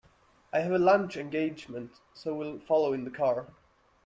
I 0.51 0.61
have 0.61 0.71
a 0.71 0.79
lunch 0.79 1.15
engagement, 1.15 1.91
so 2.15 2.33
will 2.33 2.57
follow 2.59 2.91
in 2.91 3.03
the 3.03 3.11
car. 3.11 3.45